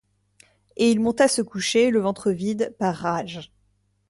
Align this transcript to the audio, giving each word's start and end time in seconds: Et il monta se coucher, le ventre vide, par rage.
Et 0.77 0.89
il 0.89 0.99
monta 0.99 1.27
se 1.27 1.43
coucher, 1.43 1.91
le 1.91 1.99
ventre 1.99 2.31
vide, 2.31 2.73
par 2.79 2.95
rage. 2.95 3.51